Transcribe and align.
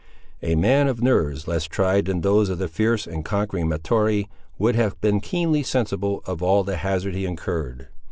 A 0.41 0.55
man 0.55 0.87
of 0.87 1.03
nerves 1.03 1.47
less 1.47 1.65
tried 1.65 2.05
than 2.05 2.21
those 2.21 2.49
of 2.49 2.57
the 2.57 2.67
fierce 2.67 3.05
and 3.05 3.23
conquering 3.23 3.69
Mahtoree 3.69 4.27
would 4.57 4.73
have 4.75 4.99
been 4.99 5.19
keenly 5.21 5.61
sensible 5.61 6.23
of 6.25 6.41
all 6.41 6.63
the 6.63 6.77
hazard 6.77 7.13
he 7.13 7.23
incurred. 7.27 7.87